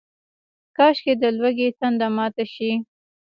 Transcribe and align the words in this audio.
کاشکي، 0.77 1.13
د 1.21 1.23
لوږې 1.37 1.67
تنده 1.79 2.07
ماته 2.15 2.45
شي 2.53 2.71